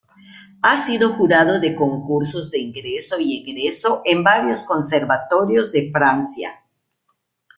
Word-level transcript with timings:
Ha 0.63 0.83
sido 0.83 1.09
jurado 1.09 1.59
de 1.59 1.75
concursos 1.75 2.49
de 2.49 2.57
ingreso 2.57 3.19
y 3.19 3.47
egreso 3.47 4.01
en 4.03 4.23
varios 4.23 4.63
conservatorios 4.63 5.71
de 5.71 5.91
Francia. 5.93 6.63